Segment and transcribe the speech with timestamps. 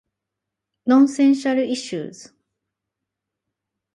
[0.87, 2.31] Nonsensical issues.